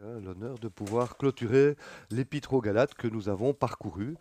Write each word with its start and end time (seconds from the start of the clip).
l'honneur 0.00 0.58
de 0.58 0.68
pouvoir 0.68 1.16
clôturer 1.16 1.76
l'épître 2.10 2.54
aux 2.54 2.60
Galates 2.60 2.94
que 2.94 3.08
nous 3.08 3.28
avons 3.28 3.52
parcouru, 3.52 4.16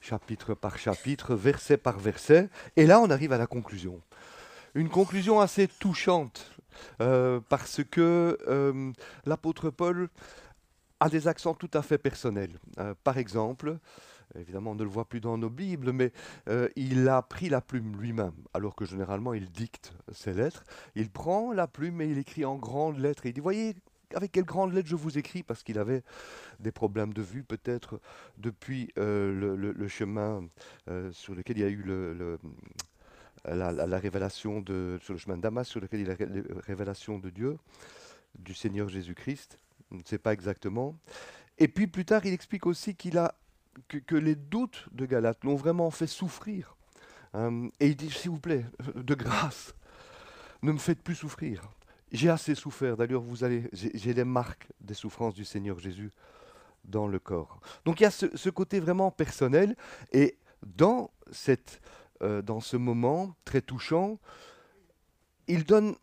chapitre 0.00 0.54
par 0.54 0.78
chapitre, 0.78 1.34
verset 1.34 1.76
par 1.76 1.98
verset. 1.98 2.48
Et 2.76 2.86
là, 2.86 3.00
on 3.00 3.10
arrive 3.10 3.32
à 3.32 3.38
la 3.38 3.46
conclusion. 3.46 4.00
Une 4.74 4.88
conclusion 4.88 5.40
assez 5.40 5.68
touchante, 5.68 6.50
euh, 7.00 7.40
parce 7.48 7.82
que 7.84 8.38
euh, 8.48 8.92
l'apôtre 9.26 9.70
Paul 9.70 10.08
a 11.00 11.08
des 11.08 11.28
accents 11.28 11.54
tout 11.54 11.70
à 11.74 11.82
fait 11.82 11.98
personnels. 11.98 12.58
Euh, 12.78 12.94
par 13.04 13.18
exemple, 13.18 13.78
évidemment 14.38 14.72
on 14.72 14.76
ne 14.76 14.84
le 14.84 14.90
voit 14.90 15.06
plus 15.06 15.20
dans 15.20 15.38
nos 15.38 15.50
Bibles, 15.50 15.92
mais 15.92 16.12
il 16.76 17.08
a 17.08 17.22
pris 17.22 17.48
la 17.48 17.60
plume 17.60 18.00
lui-même, 18.00 18.34
alors 18.52 18.74
que 18.74 18.84
généralement 18.84 19.32
il 19.32 19.50
dicte 19.50 19.92
ses 20.12 20.32
lettres. 20.32 20.64
Il 20.94 21.10
prend 21.10 21.52
la 21.52 21.66
plume 21.66 22.00
et 22.00 22.06
il 22.06 22.18
écrit 22.18 22.44
en 22.44 22.56
grandes 22.56 22.98
lettres. 22.98 23.26
Il 23.26 23.32
dit, 23.32 23.40
voyez, 23.40 23.74
avec 24.14 24.32
quelle 24.32 24.44
grande 24.44 24.72
lettre 24.72 24.88
je 24.88 24.96
vous 24.96 25.18
écris, 25.18 25.42
parce 25.42 25.62
qu'il 25.62 25.78
avait 25.78 26.02
des 26.60 26.72
problèmes 26.72 27.12
de 27.12 27.22
vue 27.22 27.42
peut-être 27.42 28.00
depuis 28.36 28.90
euh, 28.98 29.56
le, 29.56 29.88
chemin 29.88 30.46
euh, 30.88 31.10
sur 31.12 31.34
lequel 31.34 31.58
il 31.58 31.60
y 31.60 31.66
a 31.66 31.68
eu 31.68 31.82
le, 31.82 32.38
la, 33.44 33.98
révélation 33.98 34.60
de, 34.60 34.98
sur 35.02 35.14
le 35.14 35.18
chemin 35.18 35.36
Damas, 35.36 35.68
sur 35.68 35.80
lequel 35.80 36.00
il 36.00 36.08
y 36.08 36.10
a 36.10 36.16
la 36.18 36.60
révélation 36.66 37.18
de 37.18 37.30
Dieu, 37.30 37.58
du 38.38 38.54
Seigneur 38.54 38.88
Jésus-Christ. 38.88 39.58
On 39.90 39.96
ne 39.96 40.04
sait 40.04 40.18
pas 40.18 40.32
exactement. 40.32 40.96
Et 41.58 41.68
puis 41.68 41.86
plus 41.86 42.04
tard, 42.04 42.24
il 42.24 42.32
explique 42.32 42.66
aussi 42.66 42.94
qu'il 42.94 43.18
a 43.18 43.34
que, 43.88 44.16
les 44.16 44.34
doutes 44.34 44.88
de 44.92 45.06
Galate 45.06 45.44
l'ont 45.44 45.56
vraiment 45.56 45.90
fait 45.90 46.06
souffrir. 46.06 46.76
Euh, 47.34 47.68
et 47.80 47.88
il 47.88 47.96
dit, 47.96 48.10
s'il 48.10 48.30
vous 48.30 48.40
plaît, 48.40 48.64
de 48.94 49.14
grâce, 49.14 49.74
ne 50.62 50.72
me 50.72 50.78
faites 50.78 51.02
plus 51.02 51.14
souffrir. 51.14 51.62
J'ai 52.12 52.30
assez 52.30 52.54
souffert. 52.54 52.96
D'ailleurs, 52.96 53.22
vous 53.22 53.44
allez, 53.44 53.68
j'ai 53.72 54.14
les 54.14 54.24
marques 54.24 54.68
des 54.80 54.94
souffrances 54.94 55.34
du 55.34 55.44
Seigneur 55.44 55.78
Jésus 55.78 56.10
dans 56.84 57.06
le 57.06 57.18
corps. 57.18 57.60
Donc 57.84 58.00
il 58.00 58.04
y 58.04 58.06
a 58.06 58.10
ce, 58.10 58.48
côté 58.50 58.80
vraiment 58.80 59.10
personnel. 59.10 59.76
Et 60.12 60.38
dans, 60.64 61.10
cette, 61.30 61.80
euh, 62.22 62.42
dans 62.42 62.60
ce 62.60 62.76
moment 62.76 63.34
très 63.44 63.60
touchant, 63.60 64.18
il 65.46 65.64
donne 65.64 65.96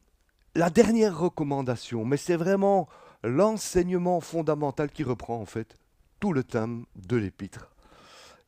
la 0.54 0.70
dernière 0.70 1.18
recommandation. 1.18 2.06
Mais 2.06 2.18
c'est 2.18 2.38
vraiment 2.38 2.88
l'enseignement 3.24 4.22
fondamental 4.22 4.92
qui 4.92 5.04
reprend 5.04 5.42
en 5.42 5.46
fait 5.46 5.76
tout 6.20 6.34
le 6.34 6.44
thème 6.44 6.86
de 6.96 7.18
l'épître. 7.18 7.72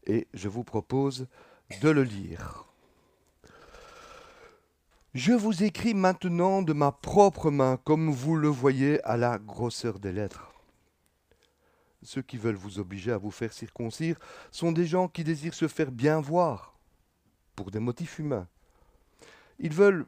Et 0.05 0.27
je 0.33 0.47
vous 0.47 0.63
propose 0.63 1.27
de 1.81 1.89
le 1.89 2.03
lire. 2.03 2.66
Je 5.17 5.33
vous 5.33 5.63
écris 5.63 5.95
maintenant 5.95 6.61
de 6.61 6.73
ma 6.73 6.91
propre 6.91 7.49
main, 7.49 7.77
comme 7.77 8.11
vous 8.11 8.35
le 8.35 8.49
voyez 8.49 9.03
à 9.03 9.17
la 9.17 9.39
grosseur 9.39 9.97
des 9.97 10.11
lettres. 10.11 10.53
Ceux 12.03 12.21
qui 12.21 12.37
veulent 12.37 12.53
vous 12.53 12.77
obliger 12.77 13.11
à 13.11 13.17
vous 13.17 13.31
faire 13.31 13.51
circoncire 13.51 14.19
sont 14.51 14.71
des 14.71 14.85
gens 14.85 15.07
qui 15.07 15.23
désirent 15.23 15.55
se 15.55 15.67
faire 15.67 15.91
bien 15.91 16.21
voir, 16.21 16.77
pour 17.55 17.71
des 17.71 17.79
motifs 17.79 18.19
humains. 18.19 18.47
Ils 19.57 19.73
veulent 19.73 20.05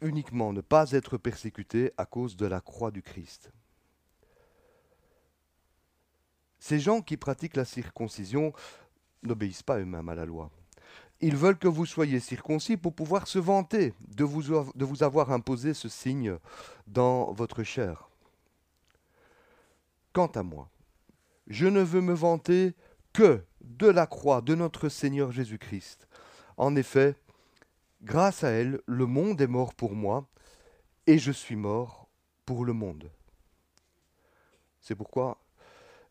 uniquement 0.00 0.52
ne 0.52 0.60
pas 0.60 0.92
être 0.92 1.18
persécutés 1.18 1.90
à 1.96 2.06
cause 2.06 2.36
de 2.36 2.46
la 2.46 2.60
croix 2.60 2.92
du 2.92 3.02
Christ. 3.02 3.50
Ces 6.60 6.78
gens 6.78 7.02
qui 7.02 7.16
pratiquent 7.16 7.56
la 7.56 7.64
circoncision 7.64 8.52
n'obéissent 9.24 9.64
pas 9.64 9.80
eux-mêmes 9.80 10.08
à 10.08 10.14
la 10.14 10.26
loi. 10.26 10.48
Ils 11.26 11.36
veulent 11.36 11.56
que 11.56 11.68
vous 11.68 11.86
soyez 11.86 12.20
circoncis 12.20 12.76
pour 12.76 12.92
pouvoir 12.92 13.28
se 13.28 13.38
vanter 13.38 13.94
de 14.14 14.24
vous, 14.24 14.42
de 14.74 14.84
vous 14.84 15.02
avoir 15.02 15.32
imposé 15.32 15.72
ce 15.72 15.88
signe 15.88 16.36
dans 16.86 17.32
votre 17.32 17.62
chair. 17.62 18.10
Quant 20.12 20.26
à 20.26 20.42
moi, 20.42 20.68
je 21.46 21.66
ne 21.66 21.80
veux 21.80 22.02
me 22.02 22.12
vanter 22.12 22.74
que 23.14 23.42
de 23.62 23.86
la 23.86 24.06
croix 24.06 24.42
de 24.42 24.54
notre 24.54 24.90
Seigneur 24.90 25.32
Jésus-Christ. 25.32 26.08
En 26.58 26.76
effet, 26.76 27.16
grâce 28.02 28.44
à 28.44 28.50
elle, 28.50 28.82
le 28.84 29.06
monde 29.06 29.40
est 29.40 29.46
mort 29.46 29.72
pour 29.72 29.94
moi, 29.94 30.28
et 31.06 31.18
je 31.18 31.32
suis 31.32 31.56
mort 31.56 32.06
pour 32.44 32.66
le 32.66 32.74
monde. 32.74 33.10
C'est 34.82 34.94
pourquoi 34.94 35.38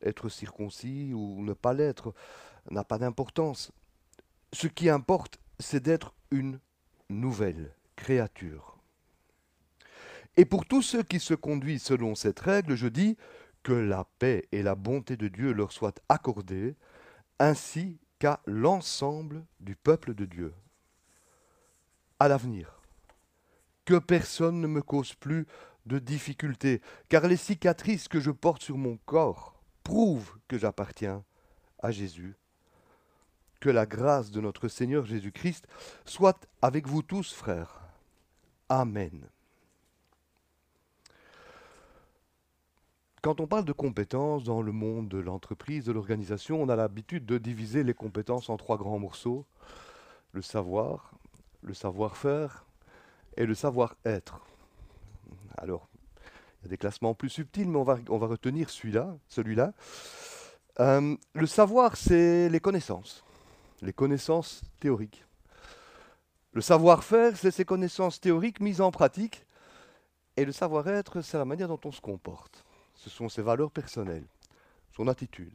être 0.01 0.27
circoncis 0.27 1.13
ou 1.13 1.43
ne 1.43 1.53
pas 1.53 1.75
l'être 1.75 2.15
n'a 2.71 2.83
pas 2.83 2.97
d'importance. 2.97 3.71
Ce 4.53 4.67
qui 4.67 4.87
importe, 4.87 5.39
c'est 5.59 5.81
d'être 5.81 6.13
une 6.29 6.59
nouvelle 7.09 7.75
créature. 7.95 8.77
Et 10.37 10.45
pour 10.45 10.67
tous 10.67 10.83
ceux 10.83 11.01
qui 11.01 11.19
se 11.19 11.33
conduisent 11.33 11.81
selon 11.81 12.13
cette 12.13 12.39
règle, 12.39 12.75
je 12.75 12.87
dis 12.87 13.17
que 13.63 13.73
la 13.73 14.05
paix 14.19 14.47
et 14.51 14.61
la 14.61 14.75
bonté 14.75 15.17
de 15.17 15.27
Dieu 15.27 15.53
leur 15.53 15.71
soient 15.71 15.95
accordées, 16.07 16.75
ainsi 17.39 17.99
qu'à 18.19 18.41
l'ensemble 18.45 19.43
du 19.59 19.75
peuple 19.75 20.13
de 20.13 20.25
Dieu. 20.25 20.53
À 22.19 22.27
l'avenir, 22.27 22.79
que 23.85 23.97
personne 23.97 24.61
ne 24.61 24.67
me 24.67 24.83
cause 24.83 25.15
plus 25.15 25.47
de 25.87 25.97
difficultés, 25.97 26.79
car 27.09 27.25
les 27.25 27.37
cicatrices 27.37 28.07
que 28.07 28.19
je 28.19 28.31
porte 28.31 28.61
sur 28.61 28.77
mon 28.77 28.97
corps 29.07 29.59
prouvent 29.83 30.37
que 30.47 30.59
j'appartiens 30.59 31.23
à 31.79 31.89
Jésus 31.89 32.35
que 33.63 33.69
la 33.69 33.85
grâce 33.85 34.29
de 34.29 34.41
notre 34.41 34.67
Seigneur 34.67 35.05
Jésus-Christ 35.05 35.67
soit 36.03 36.49
avec 36.61 36.85
vous 36.85 37.01
tous, 37.01 37.31
frères. 37.31 37.79
Amen. 38.67 39.29
Quand 43.21 43.39
on 43.39 43.47
parle 43.47 43.63
de 43.63 43.71
compétences 43.71 44.43
dans 44.43 44.61
le 44.61 44.73
monde 44.73 45.07
de 45.07 45.17
l'entreprise, 45.17 45.85
de 45.85 45.93
l'organisation, 45.93 46.61
on 46.61 46.67
a 46.67 46.75
l'habitude 46.75 47.25
de 47.25 47.37
diviser 47.37 47.85
les 47.85 47.93
compétences 47.93 48.49
en 48.49 48.57
trois 48.57 48.75
grands 48.75 48.99
morceaux. 48.99 49.45
Le 50.33 50.41
savoir, 50.41 51.13
le 51.61 51.73
savoir-faire 51.73 52.65
et 53.37 53.45
le 53.45 53.55
savoir-être. 53.55 54.41
Alors, 55.57 55.87
il 56.59 56.63
y 56.63 56.65
a 56.65 56.69
des 56.71 56.77
classements 56.77 57.13
plus 57.13 57.29
subtils, 57.29 57.69
mais 57.69 57.77
on 57.77 57.83
va, 58.17 58.27
retenir 58.27 58.69
celui-là. 58.69 59.15
Celui-là. 59.29 59.71
Euh, 60.81 61.15
le 61.33 61.47
savoir, 61.47 61.95
c'est 61.95 62.49
les 62.49 62.59
connaissances 62.59 63.23
les 63.83 63.93
connaissances 63.93 64.61
théoriques. 64.79 65.25
Le 66.53 66.61
savoir-faire, 66.61 67.35
c'est 67.35 67.51
ces 67.51 67.65
connaissances 67.65 68.19
théoriques 68.19 68.59
mises 68.59 68.81
en 68.81 68.91
pratique. 68.91 69.45
Et 70.37 70.45
le 70.45 70.51
savoir-être, 70.51 71.21
c'est 71.21 71.37
la 71.37 71.45
manière 71.45 71.67
dont 71.67 71.79
on 71.85 71.91
se 71.91 72.01
comporte. 72.01 72.63
Ce 72.95 73.09
sont 73.09 73.29
ses 73.29 73.41
valeurs 73.41 73.71
personnelles, 73.71 74.25
son 74.95 75.07
attitude. 75.07 75.53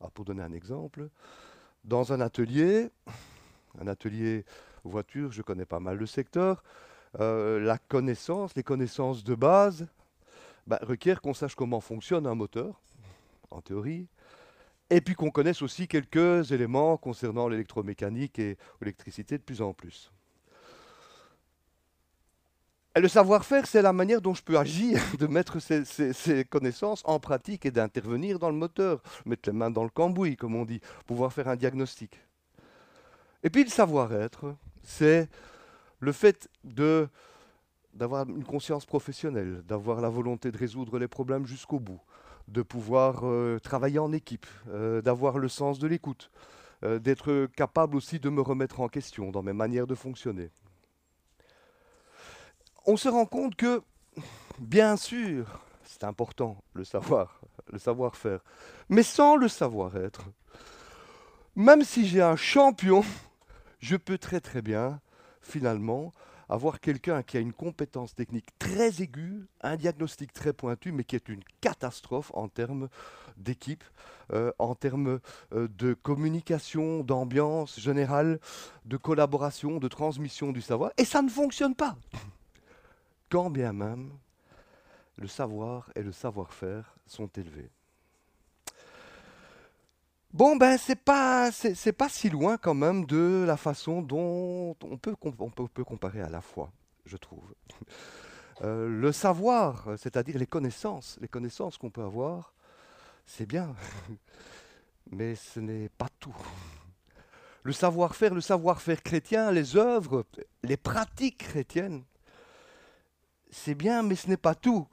Ah, 0.00 0.08
pour 0.12 0.24
donner 0.24 0.42
un 0.42 0.52
exemple, 0.52 1.08
dans 1.84 2.12
un 2.12 2.20
atelier, 2.20 2.88
un 3.80 3.86
atelier 3.86 4.44
voiture, 4.84 5.30
je 5.30 5.42
connais 5.42 5.66
pas 5.66 5.80
mal 5.80 5.98
le 5.98 6.06
secteur, 6.06 6.62
euh, 7.18 7.60
la 7.60 7.78
connaissance, 7.78 8.54
les 8.54 8.62
connaissances 8.62 9.24
de 9.24 9.34
base, 9.34 9.86
bah, 10.66 10.78
requièrent 10.82 11.20
qu'on 11.20 11.34
sache 11.34 11.54
comment 11.54 11.80
fonctionne 11.80 12.26
un 12.26 12.34
moteur, 12.34 12.80
en 13.50 13.60
théorie, 13.60 14.08
et 14.90 15.00
puis 15.00 15.14
qu'on 15.14 15.30
connaisse 15.30 15.62
aussi 15.62 15.86
quelques 15.86 16.50
éléments 16.50 16.96
concernant 16.96 17.48
l'électromécanique 17.48 18.38
et 18.38 18.58
l'électricité 18.80 19.38
de 19.38 19.42
plus 19.42 19.62
en 19.62 19.72
plus. 19.72 20.12
Et 22.96 23.00
le 23.00 23.06
savoir-faire, 23.06 23.66
c'est 23.66 23.82
la 23.82 23.92
manière 23.92 24.20
dont 24.20 24.34
je 24.34 24.42
peux 24.42 24.58
agir, 24.58 25.00
de 25.18 25.28
mettre 25.28 25.60
ces, 25.60 26.44
connaissances 26.44 27.02
en 27.04 27.20
pratique 27.20 27.64
et 27.64 27.70
d'intervenir 27.70 28.40
dans 28.40 28.50
le 28.50 28.56
moteur, 28.56 29.00
mettre 29.24 29.48
les 29.48 29.56
mains 29.56 29.70
dans 29.70 29.84
le 29.84 29.90
cambouis, 29.90 30.36
comme 30.36 30.56
on 30.56 30.64
dit, 30.64 30.80
pouvoir 31.06 31.32
faire 31.32 31.46
un 31.46 31.56
diagnostic. 31.56 32.20
Et 33.44 33.50
puis 33.50 33.62
le 33.62 33.70
savoir-être, 33.70 34.56
c'est 34.82 35.28
le 36.00 36.10
fait 36.10 36.48
d'avoir 37.94 38.28
une 38.28 38.44
conscience 38.44 38.84
professionnelle, 38.84 39.62
d'avoir 39.66 40.00
la 40.00 40.08
volonté 40.08 40.50
de 40.50 40.58
résoudre 40.58 40.98
les 40.98 41.08
problèmes 41.08 41.46
jusqu'au 41.46 41.78
bout, 41.78 42.00
de 42.50 42.62
pouvoir 42.62 43.20
euh, 43.22 43.58
travailler 43.60 43.98
en 43.98 44.12
équipe, 44.12 44.46
euh, 44.68 45.00
d'avoir 45.00 45.38
le 45.38 45.48
sens 45.48 45.78
de 45.78 45.86
l'écoute, 45.86 46.30
euh, 46.84 46.98
d'être 46.98 47.46
capable 47.56 47.96
aussi 47.96 48.18
de 48.18 48.28
me 48.28 48.40
remettre 48.40 48.80
en 48.80 48.88
question 48.88 49.30
dans 49.30 49.42
mes 49.42 49.52
manières 49.52 49.86
de 49.86 49.94
fonctionner. 49.94 50.50
On 52.86 52.96
se 52.96 53.08
rend 53.08 53.26
compte 53.26 53.54
que, 53.54 53.82
bien 54.58 54.96
sûr, 54.96 55.60
c'est 55.84 56.04
important 56.04 56.62
le 56.74 56.84
savoir, 56.84 57.40
le 57.72 57.78
savoir-faire, 57.78 58.40
mais 58.88 59.02
sans 59.02 59.36
le 59.36 59.48
savoir-être, 59.48 60.24
même 61.54 61.84
si 61.84 62.06
j'ai 62.06 62.22
un 62.22 62.36
champion, 62.36 63.04
je 63.78 63.96
peux 63.96 64.18
très 64.18 64.40
très 64.40 64.62
bien, 64.62 65.00
finalement, 65.40 66.12
avoir 66.50 66.80
quelqu'un 66.80 67.22
qui 67.22 67.36
a 67.36 67.40
une 67.40 67.52
compétence 67.52 68.14
technique 68.14 68.48
très 68.58 69.00
aiguë, 69.00 69.46
un 69.62 69.76
diagnostic 69.76 70.32
très 70.32 70.52
pointu, 70.52 70.90
mais 70.90 71.04
qui 71.04 71.14
est 71.14 71.28
une 71.28 71.44
catastrophe 71.60 72.32
en 72.34 72.48
termes 72.48 72.88
d'équipe, 73.36 73.84
euh, 74.32 74.52
en 74.58 74.74
termes 74.74 75.20
euh, 75.52 75.68
de 75.78 75.94
communication, 75.94 77.04
d'ambiance 77.04 77.78
générale, 77.78 78.40
de 78.84 78.96
collaboration, 78.96 79.78
de 79.78 79.88
transmission 79.88 80.50
du 80.50 80.60
savoir, 80.60 80.90
et 80.98 81.04
ça 81.04 81.22
ne 81.22 81.30
fonctionne 81.30 81.74
pas. 81.74 81.96
Quand 83.30 83.48
bien 83.48 83.72
même 83.72 84.10
le 85.16 85.28
savoir 85.28 85.90
et 85.94 86.02
le 86.02 86.12
savoir-faire 86.12 86.96
sont 87.06 87.28
élevés. 87.28 87.70
Bon, 90.32 90.54
ben, 90.54 90.78
c'est 90.78 90.94
pas, 90.94 91.50
pas 91.98 92.08
si 92.08 92.30
loin 92.30 92.56
quand 92.56 92.74
même 92.74 93.04
de 93.04 93.44
la 93.44 93.56
façon 93.56 94.00
dont 94.00 94.76
on 94.80 94.96
peut, 94.96 95.16
on 95.20 95.50
peut, 95.50 95.82
comparer 95.82 96.20
à 96.20 96.28
la 96.28 96.40
foi, 96.40 96.70
je 97.04 97.16
trouve. 97.16 97.42
Euh, 98.62 98.88
le 98.88 99.10
savoir, 99.10 99.88
c'est-à-dire 99.98 100.38
les 100.38 100.46
connaissances, 100.46 101.18
les 101.20 101.26
connaissances 101.26 101.78
qu'on 101.78 101.90
peut 101.90 102.04
avoir, 102.04 102.54
c'est 103.26 103.44
bien, 103.44 103.74
mais 105.10 105.34
ce 105.34 105.58
n'est 105.58 105.88
pas 105.88 106.08
tout. 106.20 106.36
Le 107.64 107.72
savoir-faire, 107.72 108.32
le 108.32 108.40
savoir-faire 108.40 109.02
chrétien, 109.02 109.50
les 109.50 109.76
œuvres, 109.76 110.24
les 110.62 110.76
pratiques 110.76 111.38
chrétiennes, 111.38 112.04
c'est 113.50 113.74
bien, 113.74 114.04
mais 114.04 114.14
ce 114.14 114.28
n'est 114.28 114.36
pas 114.36 114.54
tout. 114.54 114.86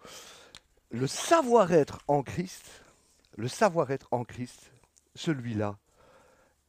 Le 0.89 1.05
savoir-être 1.05 1.99
en 2.07 2.23
Christ, 2.23 2.83
le 3.35 3.47
savoir-être 3.47 4.07
en 4.09 4.23
Christ, 4.23 4.71
celui-là 5.17 5.77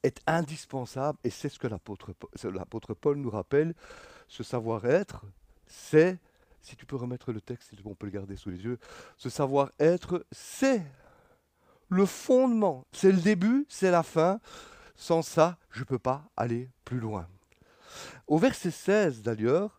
est 0.02 0.20
indispensable 0.26 1.18
et 1.24 1.30
c'est 1.30 1.48
ce 1.48 1.58
que 1.58 1.66
l'apôtre 1.66 2.94
Paul 2.94 3.18
nous 3.18 3.30
rappelle. 3.30 3.74
Ce 4.28 4.42
savoir-être, 4.42 5.24
c'est, 5.66 6.18
si 6.62 6.76
tu 6.76 6.86
peux 6.86 6.96
remettre 6.96 7.32
le 7.32 7.40
texte, 7.40 7.72
on 7.84 7.94
peut 7.94 8.06
le 8.06 8.12
garder 8.12 8.36
sous 8.36 8.50
les 8.50 8.64
yeux, 8.64 8.78
ce 9.16 9.30
savoir-être, 9.30 10.24
c'est 10.32 10.82
le 11.88 12.06
fondement, 12.06 12.86
c'est 12.92 13.12
le 13.12 13.20
début, 13.20 13.66
c'est 13.68 13.90
la 13.90 14.02
fin. 14.02 14.40
Sans 14.94 15.22
ça, 15.22 15.58
je 15.70 15.80
ne 15.80 15.84
peux 15.84 15.98
pas 15.98 16.28
aller 16.36 16.68
plus 16.84 16.98
loin. 16.98 17.28
Au 18.26 18.38
verset 18.38 18.70
16 18.70 19.22
d'ailleurs, 19.22 19.78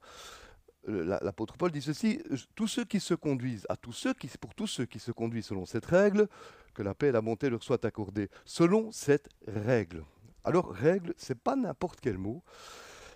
l'apôtre 0.87 1.57
Paul 1.57 1.71
dit 1.71 1.81
ceci, 1.81 2.21
tous 2.55 2.67
ceux 2.67 2.85
qui 2.85 2.99
se 2.99 3.13
conduisent, 3.13 3.65
à 3.69 3.75
tous 3.75 3.93
ceux 3.93 4.13
qui, 4.13 4.29
pour 4.39 4.55
tous 4.55 4.67
ceux 4.67 4.85
qui 4.85 4.99
se 4.99 5.11
conduisent 5.11 5.47
selon 5.47 5.65
cette 5.65 5.85
règle, 5.85 6.27
que 6.73 6.83
la 6.83 6.93
paix 6.93 7.07
et 7.07 7.11
la 7.11 7.21
bonté 7.21 7.49
leur 7.49 7.63
soient 7.63 7.85
accordées, 7.85 8.29
selon 8.45 8.91
cette 8.91 9.29
règle. 9.47 10.03
Alors, 10.43 10.71
règle, 10.71 11.13
c'est 11.17 11.37
pas 11.37 11.55
n'importe 11.55 11.99
quel 12.01 12.17
mot. 12.17 12.43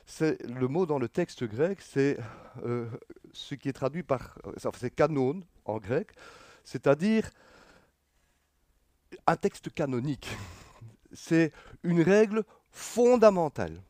C'est 0.06 0.42
le 0.46 0.68
mot 0.68 0.86
dans 0.86 1.00
le 1.00 1.08
texte 1.08 1.46
grec, 1.46 1.82
c'est 1.82 2.20
euh, 2.66 2.90
ce 3.32 3.56
qui 3.56 3.70
est 3.70 3.74
traduit 3.74 4.04
par, 4.04 4.38
c'est 4.76 4.94
canon 4.94 5.42
en 5.64 5.78
grec, 5.78 6.12
c'est-à-dire 6.66 7.30
un 9.26 9.38
texte 9.38 9.74
canonique. 9.74 10.28
C'est 11.14 11.54
une 11.84 12.02
règle 12.02 12.44
fondamentale. 12.70 13.82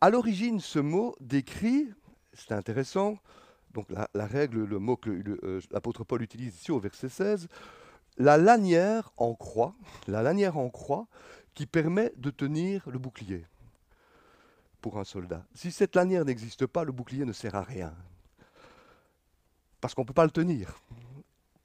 À 0.00 0.10
l'origine, 0.10 0.60
ce 0.60 0.78
mot 0.78 1.16
décrit 1.20 1.88
c'est 2.36 2.52
intéressant. 2.52 3.18
Donc 3.74 3.86
la, 3.90 4.26
règle, 4.26 4.64
le 4.64 4.78
mot 4.78 4.96
que 4.96 5.10
euh, 5.10 5.60
l'apôtre 5.70 6.04
Paul 6.04 6.22
utilise 6.22 6.54
ici 6.54 6.72
au 6.72 6.78
verset 6.78 7.08
16, 7.08 7.48
la 8.16 8.38
lanière 8.38 9.12
en 9.16 9.34
croix, 9.34 9.74
la 10.06 10.22
lanière 10.22 10.56
en 10.56 10.70
croix 10.70 11.06
qui 11.54 11.66
permet 11.66 12.12
de 12.16 12.30
tenir 12.30 12.88
le 12.88 12.98
bouclier 12.98 13.44
pour 14.80 14.98
un 14.98 15.04
soldat. 15.04 15.44
Si 15.54 15.72
cette 15.72 15.94
lanière 15.96 16.24
n'existe 16.24 16.66
pas, 16.66 16.84
le 16.84 16.92
bouclier 16.92 17.24
ne 17.24 17.32
sert 17.32 17.54
à 17.54 17.62
rien. 17.62 17.92
Parce 19.80 19.94
qu'on 19.94 20.02
ne 20.02 20.06
peut 20.06 20.14
pas 20.14 20.24
le 20.24 20.30
tenir. 20.30 20.80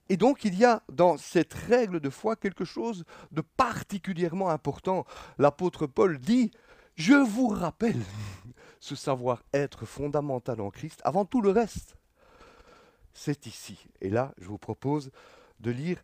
Et 0.09 0.17
donc 0.17 0.43
il 0.43 0.55
y 0.55 0.65
a 0.65 0.83
dans 0.91 1.17
cette 1.17 1.53
règle 1.53 2.01
de 2.01 2.09
foi 2.09 2.35
quelque 2.35 2.65
chose 2.65 3.05
de 3.31 3.41
particulièrement 3.41 4.49
important. 4.49 5.05
L'apôtre 5.37 5.87
Paul 5.87 6.19
dit, 6.19 6.51
je 6.95 7.13
vous 7.13 7.47
rappelle 7.47 8.01
ce 8.81 8.95
savoir-être 8.95 9.85
fondamental 9.85 10.59
en 10.59 10.71
Christ, 10.71 11.01
avant 11.05 11.23
tout 11.23 11.41
le 11.41 11.51
reste, 11.51 11.95
c'est 13.13 13.45
ici. 13.45 13.85
Et 14.01 14.09
là, 14.09 14.33
je 14.39 14.47
vous 14.47 14.57
propose 14.57 15.11
de 15.59 15.71
lire 15.71 16.03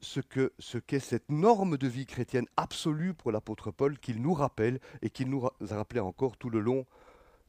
ce 0.00 0.20
que 0.20 0.52
ce 0.58 0.78
qu'est 0.78 1.00
cette 1.00 1.30
norme 1.30 1.76
de 1.76 1.88
vie 1.88 2.06
chrétienne 2.06 2.46
absolue 2.56 3.12
pour 3.12 3.32
l'apôtre 3.32 3.70
Paul 3.70 3.98
qu'il 3.98 4.22
nous 4.22 4.34
rappelle 4.34 4.80
et 5.02 5.10
qu'il 5.10 5.28
nous 5.30 5.46
a 5.46 5.76
rappelé 5.76 6.00
encore 6.00 6.36
tout 6.36 6.48
le 6.48 6.60
long 6.60 6.86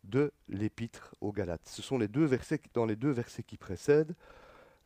de 0.04 0.32
l'épître 0.50 1.16
aux 1.22 1.32
Galates. 1.32 1.68
Ce 1.68 1.82
sont 1.82 1.98
les 1.98 2.08
deux 2.08 2.26
versets 2.26 2.62
dans 2.74 2.86
les 2.86 2.96
deux 2.96 3.12
versets 3.12 3.44
qui 3.44 3.58
précèdent 3.58 4.16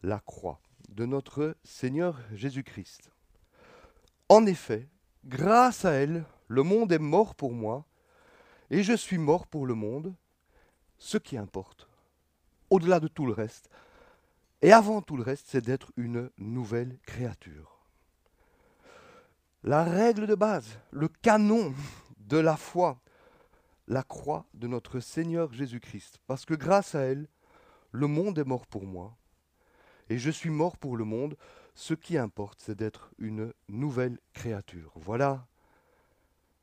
la 0.04 0.20
croix 0.20 0.60
de 0.90 1.06
notre 1.06 1.56
Seigneur 1.64 2.20
Jésus-Christ. 2.34 3.12
En 4.30 4.46
effet, 4.46 4.88
grâce 5.26 5.86
à 5.86 5.92
elle, 5.92 6.26
le 6.50 6.64
monde 6.64 6.92
est 6.92 7.00
mort 7.00 7.36
pour 7.36 7.54
moi 7.54 7.86
et 8.70 8.84
je 8.84 8.94
suis 8.94 9.18
mort 9.18 9.48
pour 9.48 9.66
le 9.66 9.74
monde, 9.74 10.14
ce 10.98 11.18
qui 11.18 11.38
importe, 11.38 11.88
au-delà 12.70 13.00
de 13.00 13.08
tout 13.08 13.26
le 13.26 13.34
reste, 13.34 13.70
et 14.62 14.72
avant 14.72 15.02
tout 15.02 15.18
le 15.18 15.24
reste, 15.24 15.46
c'est 15.48 15.64
d'être 15.64 15.92
une 15.98 16.32
nouvelle 16.38 16.98
créature. 17.06 17.86
La 19.64 19.84
règle 19.84 20.28
de 20.28 20.36
base, 20.36 20.80
le 20.92 21.08
canon 21.08 21.74
de 22.18 22.38
la 22.38 22.58
foi, 22.58 23.00
la 23.88 24.04
croix 24.04 24.46
de 24.54 24.68
notre 24.68 25.00
Seigneur 25.00 25.54
Jésus-Christ, 25.54 26.20
parce 26.28 26.46
que 26.46 26.54
grâce 26.54 26.96
à 26.96 27.02
elle, 27.02 27.28
le 27.92 28.08
monde 28.08 28.40
est 28.40 28.44
mort 28.44 28.68
pour 28.68 28.86
moi, 28.86 29.16
et 30.10 30.18
je 30.18 30.32
suis 30.32 30.50
mort 30.50 30.78
pour 30.78 30.98
le 30.98 31.06
monde, 31.06 31.38
ce 31.76 31.94
qui 31.94 32.18
importe, 32.18 32.60
c'est 32.62 32.76
d'être 32.76 33.12
une 33.20 33.54
nouvelle 33.70 34.20
créature. 34.34 34.92
Voilà 34.96 35.48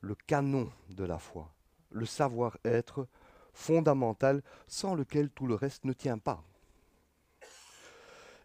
le 0.01 0.15
canon 0.15 0.71
de 0.91 1.05
la 1.05 1.19
foi 1.19 1.54
le 1.95 2.05
savoir-être 2.05 3.07
fondamental 3.55 4.43
sans 4.67 4.95
lequel 4.95 5.31
tout 5.31 5.47
le 5.47 5.55
reste 5.55 5.85
ne 5.85 5.93
tient 5.93 6.19
pas. 6.19 6.43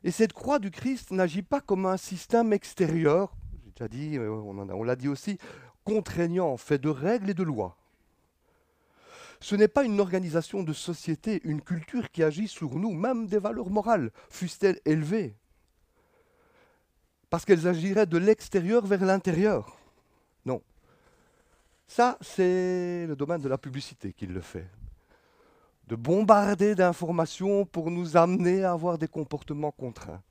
Et 0.03 0.11
cette 0.11 0.33
croix 0.33 0.59
du 0.59 0.71
Christ 0.71 1.11
n'agit 1.11 1.41
pas 1.41 1.59
comme 1.59 1.85
un 1.85 1.97
système 1.97 2.53
extérieur, 2.53 3.33
j'ai 3.65 3.71
déjà 3.71 3.87
dit, 3.89 4.17
euh, 4.17 4.29
on 4.29 4.83
l'a 4.83 4.95
dit 4.95 5.09
aussi, 5.09 5.37
contraignant, 5.83 6.55
fait 6.55 6.77
de 6.77 6.89
règles 6.89 7.31
et 7.31 7.33
de 7.33 7.43
lois. 7.43 7.75
Ce 9.41 9.55
n'est 9.55 9.67
pas 9.67 9.83
une 9.83 9.99
organisation 9.99 10.63
de 10.63 10.73
société, 10.73 11.41
une 11.43 11.61
culture 11.61 12.11
qui 12.11 12.23
agit 12.23 12.47
sur 12.47 12.75
nous, 12.75 12.93
même 12.93 13.27
des 13.27 13.39
valeurs 13.39 13.69
morales, 13.69 14.11
fussent-elles 14.29 14.79
élevées, 14.85 15.35
parce 17.29 17.45
qu'elles 17.45 17.67
agiraient 17.67 18.05
de 18.05 18.17
l'extérieur 18.17 18.85
vers 18.85 19.03
l'intérieur. 19.03 19.77
Non, 20.45 20.61
ça, 21.89 22.19
c'est 22.21 23.07
le 23.07 23.15
domaine 23.15 23.41
de 23.41 23.49
la 23.49 23.57
publicité 23.57 24.13
qui 24.13 24.27
le 24.27 24.41
fait. 24.41 24.69
De 25.87 25.95
bombarder 25.95 26.75
d'informations 26.75 27.65
pour 27.65 27.89
nous 27.89 28.15
amener 28.15 28.63
à 28.63 28.73
avoir 28.73 28.99
des 28.99 29.07
comportements 29.07 29.71
contraints. 29.71 30.21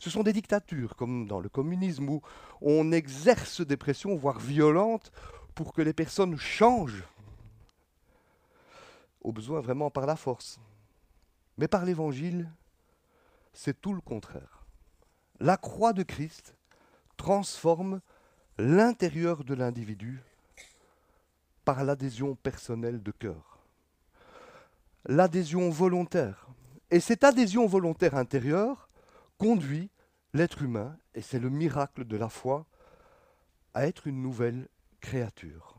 Ce 0.00 0.10
sont 0.10 0.24
des 0.24 0.32
dictatures, 0.32 0.96
comme 0.96 1.28
dans 1.28 1.38
le 1.38 1.48
communisme, 1.48 2.08
où 2.08 2.22
on 2.60 2.90
exerce 2.90 3.60
des 3.60 3.76
pressions, 3.76 4.16
voire 4.16 4.40
violentes, 4.40 5.12
pour 5.54 5.72
que 5.72 5.80
les 5.80 5.92
personnes 5.92 6.36
changent. 6.36 7.04
Au 9.22 9.30
besoin 9.30 9.60
vraiment 9.60 9.90
par 9.90 10.06
la 10.06 10.16
force. 10.16 10.58
Mais 11.56 11.68
par 11.68 11.84
l'Évangile, 11.84 12.50
c'est 13.52 13.80
tout 13.80 13.94
le 13.94 14.00
contraire. 14.00 14.66
La 15.38 15.56
croix 15.56 15.92
de 15.92 16.02
Christ 16.02 16.56
transforme 17.16 18.00
l'intérieur 18.58 19.44
de 19.44 19.54
l'individu 19.54 20.20
par 21.64 21.84
l'adhésion 21.84 22.34
personnelle 22.36 23.02
de 23.02 23.10
cœur. 23.10 23.58
L'adhésion 25.06 25.70
volontaire. 25.70 26.48
Et 26.90 27.00
cette 27.00 27.24
adhésion 27.24 27.66
volontaire 27.66 28.14
intérieure 28.14 28.88
conduit 29.38 29.90
l'être 30.32 30.62
humain, 30.62 30.96
et 31.14 31.22
c'est 31.22 31.38
le 31.38 31.50
miracle 31.50 32.04
de 32.04 32.16
la 32.16 32.28
foi, 32.28 32.66
à 33.72 33.86
être 33.86 34.06
une 34.06 34.22
nouvelle 34.22 34.68
créature. 35.00 35.76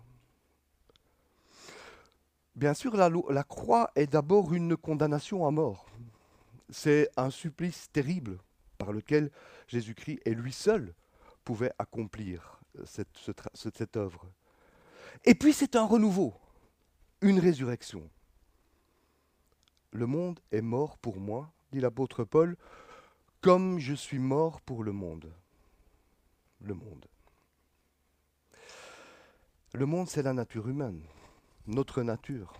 Bien 2.56 2.74
sûr, 2.74 2.96
la, 2.96 3.44
croix 3.44 3.92
est 3.96 4.08
d'abord 4.08 4.54
une 4.54 4.78
condamnation 4.78 5.46
à 5.46 5.52
mort. 5.52 5.88
C'est 6.70 7.10
un 7.18 7.30
supplice 7.30 7.90
terrible 7.92 8.40
par 8.78 8.94
lequel 8.94 9.30
Jésus-Christ 9.68 10.22
et 10.26 10.34
lui 10.34 10.54
seul 10.54 10.94
pouvait 11.44 11.74
accomplir 11.78 12.62
cette 12.86 13.98
œuvre. 13.98 14.26
Et 15.24 15.36
puis 15.36 15.54
c'est 15.54 15.76
un 15.76 15.86
renouveau, 15.86 16.34
une 17.22 17.40
résurrection. 17.40 18.10
Le 19.92 20.06
monde 20.08 20.40
est 20.52 20.62
mort 20.62 20.98
pour 20.98 21.20
moi, 21.20 21.54
dit 21.72 21.80
l'apôtre 21.80 22.24
Paul, 22.24 22.58
comme 23.42 23.80
je 23.80 23.94
suis 23.94 24.20
mort 24.20 24.60
pour 24.62 24.84
le 24.84 24.92
monde. 24.92 25.32
Le 26.62 26.74
monde. 26.74 27.06
Le 29.74 29.86
monde, 29.86 30.10
c'est 30.10 30.24
la 30.24 30.34
nature 30.34 30.68
humaine, 30.68 31.02
notre 31.68 32.02
nature, 32.02 32.54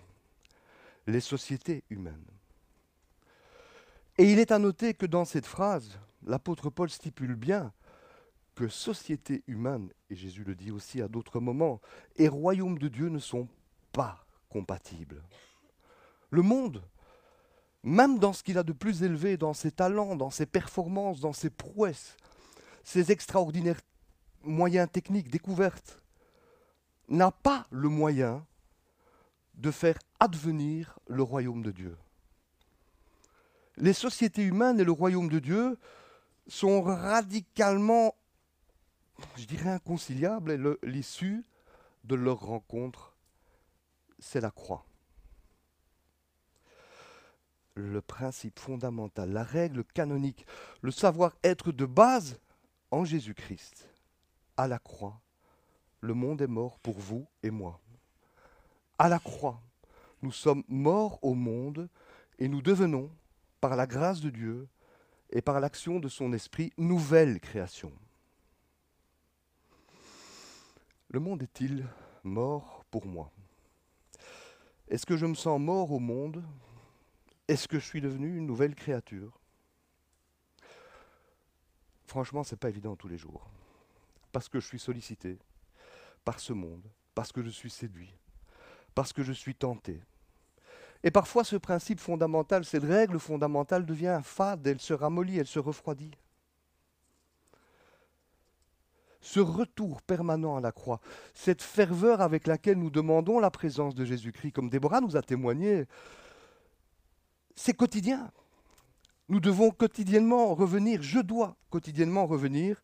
les 1.06 1.20
sociétés 1.20 1.82
humaines. 1.90 2.30
Et 4.18 4.30
il 4.30 4.38
est 4.38 4.52
à 4.52 4.58
noter 4.58 4.94
que 4.94 5.06
dans 5.06 5.24
cette 5.24 5.46
phrase, 5.46 5.98
l'apôtre 6.26 6.70
Paul 6.70 6.90
stipule 6.90 7.34
bien 7.34 7.72
que 8.56 8.68
société 8.68 9.44
humaine, 9.46 9.90
et 10.10 10.16
Jésus 10.16 10.42
le 10.42 10.56
dit 10.56 10.72
aussi 10.72 11.00
à 11.00 11.08
d'autres 11.08 11.38
moments, 11.38 11.80
et 12.16 12.26
royaume 12.26 12.78
de 12.78 12.88
Dieu 12.88 13.08
ne 13.08 13.20
sont 13.20 13.48
pas 13.92 14.26
compatibles. 14.48 15.22
Le 16.30 16.42
monde, 16.42 16.82
même 17.84 18.18
dans 18.18 18.32
ce 18.32 18.42
qu'il 18.42 18.58
a 18.58 18.64
de 18.64 18.72
plus 18.72 19.04
élevé, 19.04 19.36
dans 19.36 19.54
ses 19.54 19.70
talents, 19.70 20.16
dans 20.16 20.30
ses 20.30 20.46
performances, 20.46 21.20
dans 21.20 21.34
ses 21.34 21.50
prouesses, 21.50 22.16
ses 22.82 23.12
extraordinaires 23.12 23.80
moyens 24.42 24.88
techniques, 24.90 25.30
découvertes, 25.30 26.02
n'a 27.08 27.30
pas 27.30 27.66
le 27.70 27.88
moyen 27.88 28.44
de 29.54 29.70
faire 29.70 29.98
advenir 30.18 30.98
le 31.06 31.22
royaume 31.22 31.62
de 31.62 31.70
Dieu. 31.70 31.96
Les 33.76 33.92
sociétés 33.92 34.42
humaines 34.42 34.80
et 34.80 34.84
le 34.84 34.92
royaume 34.92 35.28
de 35.28 35.38
Dieu 35.38 35.78
sont 36.48 36.82
radicalement, 36.82 38.14
je 39.36 39.44
dirais, 39.44 39.70
inconciliables 39.70 40.52
et 40.52 40.86
l'issue 40.86 41.44
de 42.04 42.14
leur 42.14 42.40
rencontre, 42.40 43.16
c'est 44.18 44.40
la 44.40 44.50
croix. 44.50 44.84
Le 47.74 48.00
principe 48.00 48.58
fondamental, 48.58 49.30
la 49.30 49.42
règle 49.42 49.84
canonique, 49.84 50.46
le 50.80 50.90
savoir-être 50.90 51.72
de 51.72 51.84
base 51.84 52.40
en 52.90 53.04
Jésus-Christ, 53.04 53.88
à 54.56 54.66
la 54.66 54.78
croix, 54.78 55.20
le 56.00 56.14
monde 56.14 56.40
est 56.40 56.46
mort 56.46 56.78
pour 56.78 56.98
vous 56.98 57.26
et 57.42 57.50
moi. 57.50 57.80
À 58.98 59.08
la 59.08 59.18
croix, 59.18 59.60
nous 60.22 60.32
sommes 60.32 60.64
morts 60.68 61.18
au 61.22 61.34
monde 61.34 61.88
et 62.38 62.48
nous 62.48 62.62
devenons, 62.62 63.10
par 63.60 63.76
la 63.76 63.86
grâce 63.86 64.20
de 64.20 64.30
Dieu 64.30 64.68
et 65.30 65.42
par 65.42 65.60
l'action 65.60 65.98
de 65.98 66.08
son 66.08 66.32
esprit, 66.32 66.72
nouvelle 66.78 67.40
création. 67.40 67.92
Le 71.08 71.20
monde 71.20 71.42
est-il 71.42 71.86
mort 72.24 72.84
pour 72.90 73.06
moi? 73.06 73.30
Est-ce 74.88 75.06
que 75.06 75.16
je 75.16 75.26
me 75.26 75.34
sens 75.34 75.60
mort 75.60 75.92
au 75.92 76.00
monde? 76.00 76.42
Est-ce 77.48 77.68
que 77.68 77.78
je 77.78 77.84
suis 77.84 78.00
devenu 78.00 78.36
une 78.36 78.46
nouvelle 78.46 78.74
créature? 78.74 79.38
Franchement, 82.06 82.42
ce 82.42 82.54
n'est 82.54 82.58
pas 82.58 82.68
évident 82.68 82.96
tous 82.96 83.08
les 83.08 83.18
jours. 83.18 83.48
Parce 84.32 84.48
que 84.48 84.60
je 84.60 84.66
suis 84.66 84.78
sollicité 84.78 85.38
par 86.24 86.40
ce 86.40 86.52
monde, 86.52 86.82
parce 87.14 87.30
que 87.32 87.42
je 87.42 87.50
suis 87.50 87.70
séduit, 87.70 88.12
parce 88.94 89.12
que 89.12 89.22
je 89.22 89.32
suis 89.32 89.54
tenté. 89.54 90.02
Et 91.04 91.10
parfois, 91.12 91.44
ce 91.44 91.56
principe 91.56 92.00
fondamental, 92.00 92.64
cette 92.64 92.82
règle 92.82 93.20
fondamentale 93.20 93.86
devient 93.86 94.20
fade, 94.24 94.66
elle 94.66 94.80
se 94.80 94.92
ramollit, 94.92 95.38
elle 95.38 95.46
se 95.46 95.60
refroidit. 95.60 96.10
Ce 99.26 99.40
retour 99.40 100.02
permanent 100.02 100.56
à 100.56 100.60
la 100.60 100.70
croix, 100.70 101.00
cette 101.34 101.60
ferveur 101.60 102.20
avec 102.20 102.46
laquelle 102.46 102.78
nous 102.78 102.90
demandons 102.90 103.40
la 103.40 103.50
présence 103.50 103.96
de 103.96 104.04
Jésus-Christ, 104.04 104.52
comme 104.52 104.70
Déborah 104.70 105.00
nous 105.00 105.16
a 105.16 105.20
témoigné, 105.20 105.86
c'est 107.56 107.74
quotidien. 107.74 108.30
Nous 109.28 109.40
devons 109.40 109.72
quotidiennement 109.72 110.54
revenir, 110.54 111.02
je 111.02 111.18
dois 111.18 111.56
quotidiennement 111.70 112.28
revenir 112.28 112.80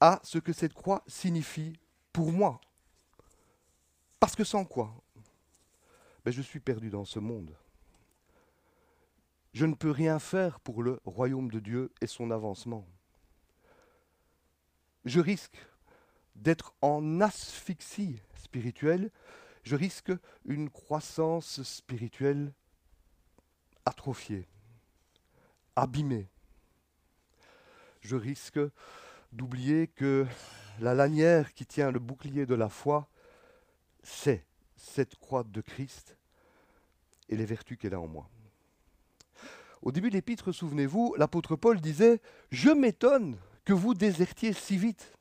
à 0.00 0.18
ce 0.24 0.38
que 0.38 0.52
cette 0.52 0.74
croix 0.74 1.04
signifie 1.06 1.78
pour 2.12 2.32
moi. 2.32 2.60
Parce 4.18 4.34
que 4.34 4.42
sans 4.42 4.64
quoi? 4.64 4.92
Ben, 6.24 6.32
Je 6.32 6.42
suis 6.42 6.58
perdu 6.58 6.90
dans 6.90 7.04
ce 7.04 7.20
monde. 7.20 7.56
Je 9.52 9.66
ne 9.66 9.74
peux 9.74 9.92
rien 9.92 10.18
faire 10.18 10.58
pour 10.58 10.82
le 10.82 10.98
royaume 11.04 11.48
de 11.48 11.60
Dieu 11.60 11.92
et 12.00 12.08
son 12.08 12.32
avancement. 12.32 12.84
Je 15.04 15.20
risque 15.20 15.56
d'être 16.34 16.74
en 16.80 17.20
asphyxie 17.20 18.20
spirituelle, 18.42 19.10
je 19.62 19.76
risque 19.76 20.12
une 20.44 20.70
croissance 20.70 21.62
spirituelle 21.62 22.52
atrophiée, 23.84 24.48
abîmée. 25.76 26.28
Je 28.00 28.16
risque 28.16 28.60
d'oublier 29.32 29.88
que 29.88 30.26
la 30.80 30.94
lanière 30.94 31.54
qui 31.54 31.66
tient 31.66 31.90
le 31.90 31.98
bouclier 31.98 32.46
de 32.46 32.54
la 32.54 32.68
foi, 32.68 33.08
c'est 34.02 34.44
cette 34.76 35.16
croix 35.16 35.44
de 35.44 35.60
Christ 35.60 36.16
et 37.28 37.36
les 37.36 37.46
vertus 37.46 37.78
qu'elle 37.78 37.94
a 37.94 38.00
en 38.00 38.06
moi. 38.06 38.28
Au 39.82 39.92
début 39.92 40.08
de 40.08 40.14
l'épître, 40.14 40.52
souvenez-vous, 40.52 41.14
l'apôtre 41.18 41.56
Paul 41.56 41.80
disait 41.80 42.20
Je 42.50 42.70
m'étonne 42.70 43.36
que 43.64 43.72
vous 43.72 43.94
désertiez 43.94 44.52
si 44.52 44.76
vite 44.76 45.12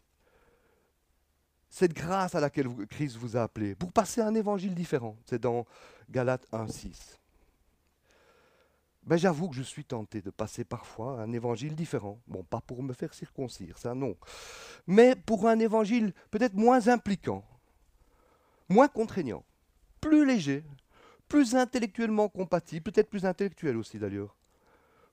cette 1.69 1.93
grâce 1.93 2.35
à 2.35 2.39
laquelle 2.39 2.67
Christ 2.87 3.17
vous 3.17 3.35
a 3.35 3.43
appelé 3.43 3.75
pour 3.75 3.91
passer 3.91 4.21
un 4.21 4.35
évangile 4.35 4.75
différent. 4.75 5.17
C'est 5.25 5.41
dans 5.41 5.65
Galates 6.09 6.45
1.6 6.51 7.17
ben 9.05 9.17
j'avoue 9.17 9.49
que 9.49 9.55
je 9.55 9.61
suis 9.61 9.83
tenté 9.83 10.21
de 10.21 10.29
passer 10.29 10.63
parfois 10.63 11.21
un 11.21 11.31
évangile 11.31 11.75
différent. 11.75 12.19
Bon, 12.27 12.43
pas 12.43 12.61
pour 12.61 12.81
me 12.83 12.93
faire 12.93 13.13
circoncire, 13.13 13.77
ça 13.77 13.93
non. 13.93 14.15
Mais 14.87 15.15
pour 15.15 15.47
un 15.47 15.59
évangile 15.59 16.13
peut-être 16.31 16.53
moins 16.53 16.87
impliquant, 16.87 17.43
moins 18.69 18.87
contraignant, 18.87 19.43
plus 19.99 20.25
léger, 20.25 20.63
plus 21.27 21.55
intellectuellement 21.55 22.29
compatible, 22.29 22.91
peut-être 22.91 23.09
plus 23.09 23.25
intellectuel 23.25 23.77
aussi 23.77 23.99
d'ailleurs, 23.99 24.35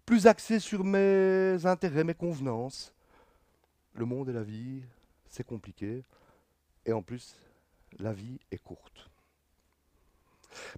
plus 0.07 0.27
axé 0.27 0.61
sur 0.61 0.85
mes 0.85 1.67
intérêts, 1.67 2.05
mes 2.05 2.15
convenances. 2.15 2.95
Le 3.95 4.05
monde 4.05 4.29
et 4.29 4.33
la 4.33 4.43
vie, 4.43 4.83
c'est 5.29 5.47
compliqué. 5.47 6.05
Et 6.87 6.93
en 6.93 7.03
plus, 7.03 7.37
la 7.99 8.13
vie 8.13 8.39
est 8.51 8.59
courte. 8.59 9.11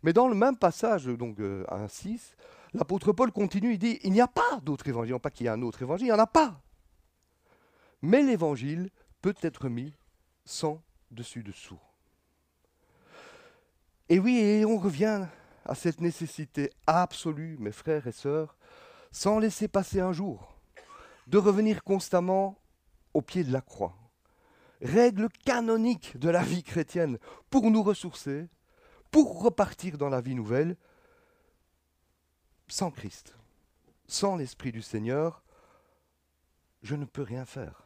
Mais 0.02 0.12
dans 0.12 0.28
le 0.28 0.34
même 0.34 0.56
passage, 0.56 1.06
donc 1.06 1.38
euh, 1.40 1.64
1.6, 1.64 2.34
l'apôtre 2.74 3.12
Paul 3.12 3.32
continue, 3.32 3.72
il 3.72 3.78
dit, 3.78 3.98
il 4.02 4.12
n'y 4.12 4.20
a 4.20 4.28
pas 4.28 4.60
d'autre 4.62 4.86
évangile, 4.88 5.18
pas 5.18 5.30
qu'il 5.30 5.44
y 5.44 5.48
ait 5.48 5.52
un 5.52 5.62
autre 5.62 5.82
évangile, 5.82 6.06
il 6.06 6.10
n'y 6.10 6.16
en 6.16 6.22
a 6.22 6.26
pas. 6.26 6.60
Mais 8.02 8.22
l'évangile 8.22 8.90
peut 9.20 9.34
être 9.40 9.68
mis 9.68 9.94
sans 10.44 10.82
dessus-dessous. 11.10 11.78
Et 14.08 14.18
oui, 14.18 14.38
et 14.38 14.64
on 14.64 14.78
revient 14.78 15.26
à 15.64 15.74
cette 15.74 16.00
nécessité 16.00 16.70
absolue, 16.86 17.56
mes 17.58 17.72
frères 17.72 18.06
et 18.06 18.12
sœurs, 18.12 18.56
sans 19.10 19.38
laisser 19.38 19.68
passer 19.68 20.00
un 20.00 20.12
jour, 20.12 20.54
de 21.28 21.38
revenir 21.38 21.84
constamment 21.84 22.58
au 23.14 23.22
pied 23.22 23.44
de 23.44 23.52
la 23.52 23.60
croix. 23.60 23.96
Règle 24.80 25.28
canonique 25.44 26.18
de 26.18 26.28
la 26.28 26.42
vie 26.42 26.62
chrétienne 26.62 27.18
pour 27.50 27.70
nous 27.70 27.82
ressourcer, 27.82 28.48
pour 29.10 29.42
repartir 29.42 29.98
dans 29.98 30.08
la 30.08 30.20
vie 30.20 30.34
nouvelle, 30.34 30.76
sans 32.66 32.90
Christ, 32.90 33.36
sans 34.06 34.36
l'Esprit 34.36 34.72
du 34.72 34.82
Seigneur, 34.82 35.42
je 36.82 36.94
ne 36.94 37.04
peux 37.04 37.22
rien 37.22 37.44
faire. 37.44 37.82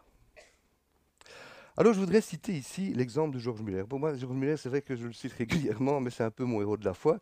Alors 1.79 1.93
je 1.93 2.01
voudrais 2.01 2.23
citer 2.23 2.53
ici 2.53 2.95
l'exemple 2.95 3.35
de 3.35 3.39
Georges 3.39 3.61
Muller. 3.61 3.85
Pour 3.85 3.99
moi, 3.99 4.15
Georges 4.15 4.35
Muller, 4.35 4.57
c'est 4.57 4.71
vrai 4.71 4.81
que 4.81 4.97
je 4.97 5.07
le 5.07 5.13
cite 5.13 5.33
régulièrement, 5.35 6.01
mais 6.01 6.09
c'est 6.09 6.25
un 6.25 6.31
peu 6.31 6.45
mon 6.45 6.63
héros 6.63 6.79
de 6.79 6.85
la 6.87 6.95
foi. 6.95 7.19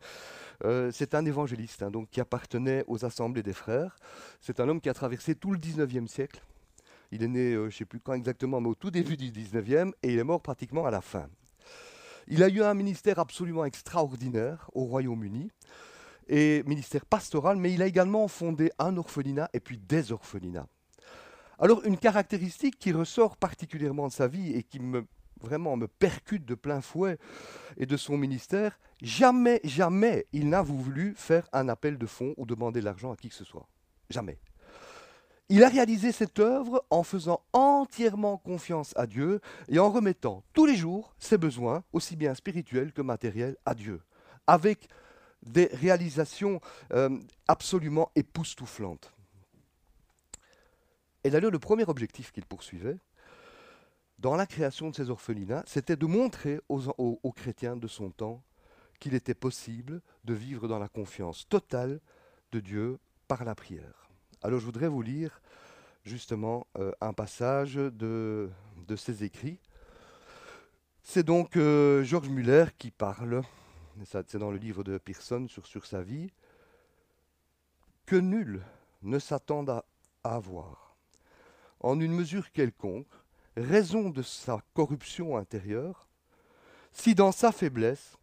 Euh, 0.63 0.91
c'est 0.93 1.13
un 1.13 1.25
évangéliste 1.25 1.83
hein, 1.83 1.91
donc, 1.91 2.09
qui 2.09 2.21
appartenait 2.21 2.85
aux 2.87 3.03
assemblées 3.03 3.43
des 3.43 3.51
frères. 3.51 3.97
C'est 4.39 4.61
un 4.61 4.69
homme 4.69 4.79
qui 4.79 4.87
a 4.87 4.93
traversé 4.93 5.35
tout 5.35 5.51
le 5.51 5.59
19e 5.59 6.07
siècle. 6.07 6.41
Il 7.11 7.23
est 7.23 7.27
né, 7.27 7.53
euh, 7.53 7.61
je 7.61 7.65
ne 7.65 7.71
sais 7.71 7.85
plus 7.85 7.99
quand 7.99 8.13
exactement, 8.13 8.61
mais 8.61 8.69
au 8.69 8.75
tout 8.75 8.91
début 8.91 9.17
du 9.17 9.31
19e, 9.31 9.91
et 10.03 10.13
il 10.13 10.19
est 10.19 10.23
mort 10.23 10.41
pratiquement 10.41 10.85
à 10.85 10.91
la 10.91 11.01
fin. 11.01 11.27
Il 12.27 12.43
a 12.43 12.49
eu 12.49 12.63
un 12.63 12.73
ministère 12.73 13.19
absolument 13.19 13.65
extraordinaire 13.65 14.69
au 14.73 14.85
Royaume-Uni 14.85 15.51
et 16.27 16.63
ministère 16.65 17.05
pastoral, 17.05 17.57
mais 17.57 17.71
il 17.71 17.81
a 17.81 17.87
également 17.87 18.27
fondé 18.27 18.71
un 18.79 18.97
orphelinat 18.97 19.49
et 19.53 19.59
puis 19.59 19.77
des 19.77 20.11
orphelinats. 20.11 20.67
Alors 21.59 21.83
une 21.85 21.97
caractéristique 21.97 22.79
qui 22.79 22.91
ressort 22.91 23.37
particulièrement 23.37 24.07
de 24.07 24.11
sa 24.11 24.27
vie 24.27 24.53
et 24.53 24.63
qui 24.63 24.79
me 24.79 25.05
vraiment 25.39 25.77
me 25.77 25.87
percute 25.87 26.45
de 26.45 26.55
plein 26.55 26.81
fouet 26.81 27.17
et 27.77 27.85
de 27.85 27.97
son 27.97 28.17
ministère, 28.17 28.79
jamais, 29.01 29.61
jamais 29.63 30.25
il 30.33 30.49
n'a 30.49 30.61
voulu 30.61 31.13
faire 31.15 31.47
un 31.53 31.69
appel 31.69 31.97
de 31.97 32.05
fonds 32.05 32.33
ou 32.37 32.45
demander 32.45 32.79
de 32.79 32.85
l'argent 32.85 33.11
à 33.11 33.15
qui 33.15 33.29
que 33.29 33.35
ce 33.35 33.43
soit. 33.43 33.67
Jamais. 34.09 34.39
Il 35.49 35.63
a 35.63 35.69
réalisé 35.69 36.11
cette 36.11 36.39
œuvre 36.39 36.83
en 36.89 37.03
faisant 37.03 37.41
entièrement 37.53 38.37
confiance 38.37 38.93
à 38.95 39.05
Dieu 39.05 39.41
et 39.69 39.77
en 39.77 39.91
remettant 39.91 40.43
tous 40.53 40.65
les 40.65 40.75
jours 40.75 41.13
ses 41.19 41.37
besoins, 41.37 41.83
aussi 41.93 42.15
bien 42.15 42.33
spirituels 42.33 42.93
que 42.93 43.03
matériels, 43.03 43.55
à 43.65 43.75
Dieu, 43.75 44.01
avec 44.47 44.89
des 45.43 45.69
réalisations 45.71 46.59
euh, 46.93 47.19
absolument 47.47 48.11
époustouflantes. 48.15 49.13
Et 51.23 51.29
d'ailleurs, 51.29 51.51
le 51.51 51.59
premier 51.59 51.85
objectif 51.85 52.31
qu'il 52.31 52.45
poursuivait, 52.45 52.97
dans 54.17 54.35
la 54.35 54.45
création 54.45 54.89
de 54.89 54.95
ces 54.95 55.09
orphelinats, 55.09 55.63
c'était 55.67 55.95
de 55.95 56.05
montrer 56.05 56.59
aux, 56.69 57.31
chrétiens 57.35 57.75
de 57.75 57.87
son 57.87 58.09
temps 58.09 58.43
qu'il 58.99 59.13
était 59.13 59.33
possible 59.33 60.01
de 60.23 60.33
vivre 60.33 60.67
dans 60.67 60.79
la 60.79 60.87
confiance 60.87 61.47
totale 61.49 61.99
de 62.51 62.59
Dieu 62.59 62.99
par 63.27 63.43
la 63.43 63.55
prière. 63.55 64.04
Alors 64.45 64.59
je 64.59 64.65
voudrais 64.65 64.89
vous 64.89 65.01
lire 65.01 65.41
justement 66.03 66.67
euh, 66.77 66.91
un 67.01 67.13
passage 67.13 67.73
de, 67.73 68.47
de 68.87 68.95
ses 68.95 69.23
écrits. 69.23 69.57
C'est 71.01 71.23
donc 71.23 71.57
euh, 71.57 72.03
Georges 72.03 72.29
Muller 72.29 72.65
qui 72.77 72.91
parle 72.91 73.41
c'est 74.05 74.37
dans 74.37 74.51
le 74.51 74.57
livre 74.57 74.83
de 74.83 74.99
Pearson 74.99 75.47
sur, 75.49 75.65
sur 75.65 75.87
sa 75.87 76.03
vie, 76.03 76.29
que 78.05 78.17
nul 78.17 78.61
ne 79.01 79.17
s'attende 79.17 79.71
à, 79.71 79.83
avoir. 80.23 80.95
en 81.79 81.99
une 81.99 82.13
mesure 82.13 82.51
quelconque, 82.51 83.07
raison 83.57 84.11
de 84.11 84.21
sa 84.21 84.61
corruption 84.75 85.37
intérieure, 85.37 86.07
si 86.91 87.15
dans 87.15 87.31
sa 87.31 87.51
faiblesse, 87.51 88.15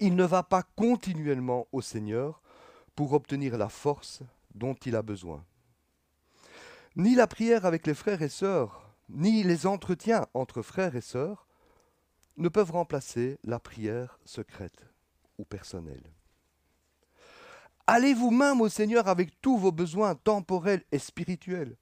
il 0.00 0.16
ne 0.16 0.24
va 0.24 0.42
pas 0.42 0.62
continuellement 0.62 1.66
au 1.72 1.82
Seigneur 1.82 2.40
pour 2.94 3.12
obtenir 3.12 3.58
la 3.58 3.68
force 3.68 4.22
dont 4.56 4.74
il 4.84 4.96
a 4.96 5.02
besoin. 5.02 5.44
Ni 6.96 7.14
la 7.14 7.26
prière 7.26 7.66
avec 7.66 7.86
les 7.86 7.94
frères 7.94 8.22
et 8.22 8.28
sœurs, 8.28 8.96
ni 9.08 9.42
les 9.42 9.66
entretiens 9.66 10.26
entre 10.34 10.62
frères 10.62 10.96
et 10.96 11.00
sœurs 11.00 11.46
ne 12.36 12.48
peuvent 12.48 12.72
remplacer 12.72 13.38
la 13.44 13.60
prière 13.60 14.18
secrète 14.24 14.86
ou 15.38 15.44
personnelle. 15.44 16.12
Allez 17.86 18.14
vous-même 18.14 18.60
au 18.60 18.68
Seigneur 18.68 19.06
avec 19.08 19.40
tous 19.40 19.58
vos 19.58 19.72
besoins 19.72 20.14
temporels 20.16 20.82
et 20.90 20.98
spirituels. 20.98 21.76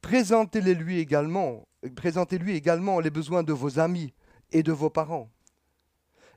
Présentez-les 0.00 0.74
lui 0.74 0.98
également, 0.98 1.66
présentez-lui 1.96 2.54
également 2.54 3.00
les 3.00 3.10
besoins 3.10 3.42
de 3.42 3.52
vos 3.52 3.78
amis 3.78 4.12
et 4.52 4.62
de 4.62 4.72
vos 4.72 4.90
parents. 4.90 5.30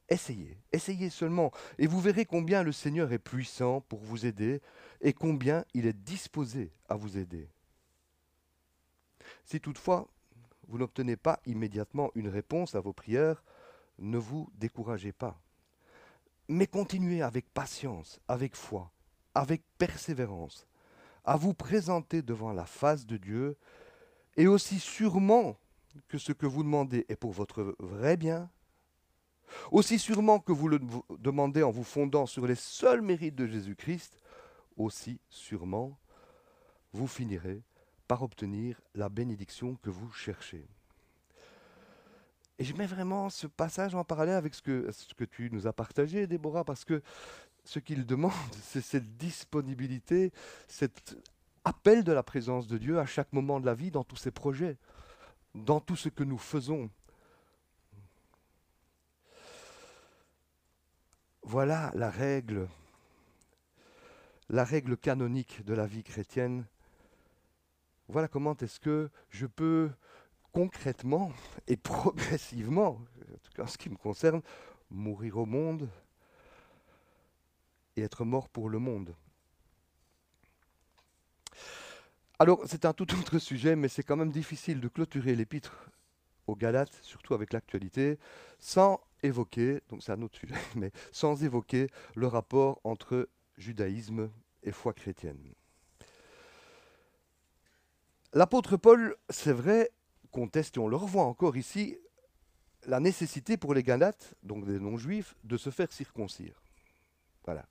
Essayez, 0.07 0.57
essayez 0.71 1.09
seulement, 1.09 1.51
et 1.79 1.87
vous 1.87 1.99
verrez 1.99 2.25
combien 2.25 2.61
le 2.61 2.71
Seigneur 2.71 3.11
est 3.11 3.19
puissant 3.19 3.81
pour 3.81 3.99
vous 3.99 4.25
aider 4.25 4.61
et 5.01 5.13
combien 5.13 5.65
il 5.73 5.87
est 5.87 5.97
disposé 5.97 6.71
à 6.87 6.95
vous 6.95 7.17
aider. 7.17 7.49
Si 9.43 9.59
toutefois 9.59 10.07
vous 10.67 10.77
n'obtenez 10.77 11.15
pas 11.15 11.39
immédiatement 11.45 12.11
une 12.13 12.27
réponse 12.27 12.75
à 12.75 12.79
vos 12.79 12.93
prières, 12.93 13.43
ne 13.97 14.17
vous 14.17 14.49
découragez 14.55 15.11
pas, 15.11 15.39
mais 16.47 16.67
continuez 16.67 17.21
avec 17.21 17.51
patience, 17.53 18.19
avec 18.27 18.55
foi, 18.55 18.91
avec 19.33 19.63
persévérance, 19.77 20.67
à 21.23 21.37
vous 21.37 21.53
présenter 21.55 22.21
devant 22.21 22.53
la 22.53 22.65
face 22.65 23.07
de 23.07 23.17
Dieu, 23.17 23.57
et 24.37 24.47
aussi 24.47 24.79
sûrement 24.79 25.57
que 26.07 26.17
ce 26.17 26.31
que 26.31 26.45
vous 26.45 26.61
demandez 26.61 27.05
est 27.09 27.15
pour 27.15 27.31
votre 27.31 27.75
vrai 27.79 28.17
bien, 28.17 28.49
aussi 29.71 29.99
sûrement 29.99 30.39
que 30.39 30.51
vous 30.51 30.67
le 30.67 30.79
demandez 31.19 31.63
en 31.63 31.71
vous 31.71 31.83
fondant 31.83 32.25
sur 32.25 32.47
les 32.47 32.55
seuls 32.55 33.01
mérites 33.01 33.35
de 33.35 33.47
Jésus-Christ, 33.47 34.21
aussi 34.77 35.19
sûrement 35.29 35.97
vous 36.93 37.07
finirez 37.07 37.61
par 38.07 38.23
obtenir 38.23 38.79
la 38.93 39.09
bénédiction 39.09 39.75
que 39.81 39.89
vous 39.89 40.11
cherchez. 40.11 40.65
Et 42.57 42.63
je 42.63 42.73
mets 42.73 42.85
vraiment 42.85 43.29
ce 43.29 43.47
passage 43.47 43.95
en 43.95 44.03
parallèle 44.03 44.35
avec 44.35 44.55
ce 44.55 44.61
que, 44.61 44.89
ce 44.91 45.13
que 45.13 45.25
tu 45.25 45.49
nous 45.51 45.67
as 45.67 45.73
partagé, 45.73 46.25
Déborah, 46.25 46.63
parce 46.63 46.85
que 46.85 47.01
ce 47.65 47.79
qu'il 47.79 48.05
demande, 48.05 48.31
c'est 48.63 48.81
cette 48.81 49.17
disponibilité, 49.17 50.31
cet 50.67 51.17
appel 51.65 52.03
de 52.03 52.13
la 52.13 52.23
présence 52.23 52.67
de 52.67 52.77
Dieu 52.77 52.99
à 52.99 53.05
chaque 53.05 53.33
moment 53.33 53.59
de 53.59 53.65
la 53.65 53.73
vie, 53.73 53.91
dans 53.91 54.03
tous 54.03 54.15
ses 54.15 54.31
projets, 54.31 54.77
dans 55.53 55.79
tout 55.79 55.95
ce 55.95 56.09
que 56.09 56.23
nous 56.23 56.37
faisons. 56.37 56.89
Voilà 61.47 61.91
la 61.93 62.09
règle, 62.09 62.67
la 64.49 64.63
règle 64.63 64.97
canonique 64.97 65.63
de 65.63 65.75
la 65.75 65.85
vie 65.85 66.01
chrétienne. 66.01 66.65
Voilà 68.07 68.27
comment 68.27 68.57
est-ce 68.57 68.79
que 68.79 69.11
je 69.29 69.45
peux 69.45 69.91
concrètement 70.53 71.31
et 71.67 71.77
progressivement, 71.77 72.99
en 73.31 73.37
tout 73.43 73.51
cas 73.53 73.63
en 73.63 73.67
ce 73.67 73.77
qui 73.77 73.91
me 73.91 73.95
concerne, 73.95 74.41
mourir 74.89 75.37
au 75.37 75.45
monde 75.45 75.87
et 77.95 78.01
être 78.01 78.25
mort 78.25 78.49
pour 78.49 78.67
le 78.67 78.79
monde. 78.79 79.13
Alors, 82.39 82.63
c'est 82.65 82.85
un 82.85 82.93
tout 82.93 83.13
autre 83.13 83.37
sujet, 83.37 83.75
mais 83.75 83.87
c'est 83.87 84.01
quand 84.01 84.17
même 84.17 84.31
difficile 84.31 84.81
de 84.81 84.87
clôturer 84.87 85.35
l'épître 85.35 85.91
aux 86.47 86.55
Galates, 86.55 86.97
surtout 87.03 87.35
avec 87.35 87.53
l'actualité, 87.53 88.17
sans 88.57 88.99
évoquer, 89.23 89.81
donc 89.89 90.03
c'est 90.03 90.11
un 90.11 90.21
autre 90.21 90.37
sujet, 90.37 90.55
mais 90.75 90.91
sans 91.11 91.43
évoquer 91.43 91.87
le 92.15 92.27
rapport 92.27 92.79
entre 92.83 93.29
judaïsme 93.57 94.29
et 94.63 94.71
foi 94.71 94.93
chrétienne. 94.93 95.53
L'apôtre 98.33 98.75
Paul, 98.75 99.15
c'est 99.29 99.53
vrai, 99.53 99.91
conteste, 100.31 100.77
et 100.77 100.79
on 100.79 100.87
le 100.87 100.97
revoit 100.97 101.23
encore 101.23 101.55
ici, 101.55 101.97
la 102.85 102.99
nécessité 102.99 103.57
pour 103.57 103.73
les 103.73 103.83
Galates, 103.83 104.33
donc 104.43 104.65
des 104.65 104.79
non-juifs, 104.79 105.35
de 105.43 105.57
se 105.57 105.69
faire 105.69 105.91
circoncire. 105.91 106.61
Voilà. 107.45 107.65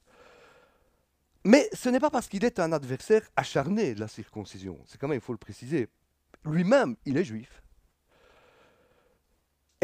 Mais 1.45 1.69
ce 1.75 1.91
n'est 1.91 2.01
pas 2.01 2.11
parce 2.11 2.29
qu'il 2.29 2.45
est 2.45 2.59
un 2.59 2.73
adversaire 2.73 3.29
acharné 3.37 3.95
de 3.95 4.01
la 4.01 4.09
circoncision. 4.09 4.81
C'est 4.87 4.99
quand 4.99 5.09
même, 5.09 5.19
il 5.19 5.21
faut 5.21 5.33
le 5.33 5.39
préciser. 5.39 5.89
Lui-même, 6.45 6.97
il 7.05 7.19
est 7.19 7.25
juif. 7.25 7.64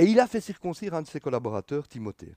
Et 0.00 0.04
il 0.04 0.18
a 0.18 0.26
fait 0.26 0.40
circoncire 0.40 0.94
un 0.94 1.02
de 1.02 1.06
ses 1.06 1.20
collaborateurs, 1.20 1.86
Timothée. 1.86 2.34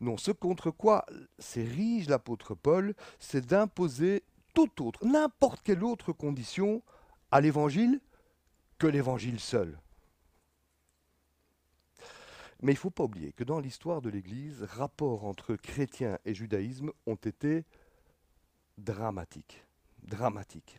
Non, 0.00 0.16
ce 0.16 0.30
contre 0.30 0.70
quoi 0.70 1.04
s'érige 1.40 2.08
l'apôtre 2.08 2.54
Paul, 2.54 2.94
c'est 3.18 3.44
d'imposer 3.44 4.22
toute 4.54 4.80
autre, 4.80 5.04
n'importe 5.04 5.60
quelle 5.64 5.82
autre 5.82 6.12
condition 6.12 6.84
à 7.32 7.40
l'évangile 7.40 8.00
que 8.78 8.86
l'évangile 8.86 9.40
seul. 9.40 9.76
Mais 12.60 12.70
il 12.70 12.76
ne 12.76 12.80
faut 12.80 12.90
pas 12.90 13.02
oublier 13.02 13.32
que 13.32 13.42
dans 13.42 13.58
l'histoire 13.58 14.02
de 14.02 14.08
l'Église, 14.08 14.62
rapports 14.62 15.24
entre 15.24 15.56
chrétiens 15.56 16.16
et 16.24 16.32
judaïsme 16.32 16.92
ont 17.06 17.16
été 17.16 17.64
dramatiques. 18.78 19.64
Dramatiques. 20.04 20.78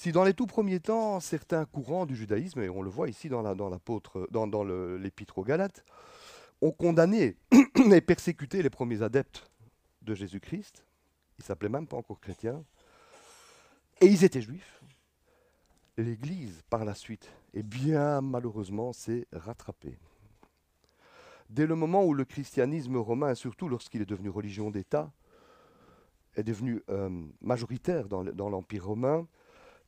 Si 0.00 0.12
dans 0.12 0.24
les 0.24 0.32
tout 0.32 0.46
premiers 0.46 0.80
temps, 0.80 1.20
certains 1.20 1.66
courants 1.66 2.06
du 2.06 2.16
judaïsme, 2.16 2.62
et 2.62 2.70
on 2.70 2.80
le 2.80 2.88
voit 2.88 3.10
ici 3.10 3.28
dans, 3.28 3.42
l'apôtre, 3.42 4.26
dans, 4.30 4.46
dans 4.46 4.64
l'épître 4.64 5.36
aux 5.36 5.44
Galates, 5.44 5.84
ont 6.62 6.70
condamné 6.70 7.36
et 7.92 8.00
persécuté 8.00 8.62
les 8.62 8.70
premiers 8.70 9.02
adeptes 9.02 9.50
de 10.00 10.14
Jésus-Christ, 10.14 10.86
ils 11.38 11.44
s'appelaient 11.44 11.68
même 11.68 11.86
pas 11.86 11.98
encore 11.98 12.18
chrétiens, 12.18 12.64
et 14.00 14.06
ils 14.06 14.24
étaient 14.24 14.40
juifs, 14.40 14.82
l'Église, 15.98 16.62
par 16.70 16.86
la 16.86 16.94
suite, 16.94 17.30
et 17.52 17.62
bien 17.62 18.22
malheureusement, 18.22 18.94
s'est 18.94 19.26
rattrapée. 19.34 19.98
Dès 21.50 21.66
le 21.66 21.74
moment 21.74 22.06
où 22.06 22.14
le 22.14 22.24
christianisme 22.24 22.96
romain, 22.96 23.34
surtout 23.34 23.68
lorsqu'il 23.68 24.00
est 24.00 24.06
devenu 24.06 24.30
religion 24.30 24.70
d'État, 24.70 25.12
est 26.36 26.42
devenu 26.42 26.82
euh, 26.88 27.10
majoritaire 27.42 28.08
dans, 28.08 28.48
l'Empire 28.48 28.86
romain, 28.86 29.26